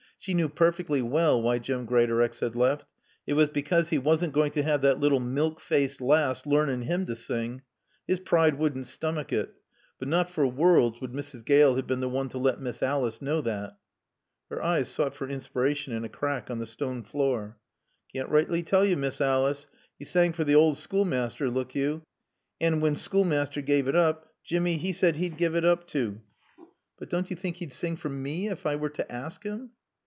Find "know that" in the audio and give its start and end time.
13.19-13.79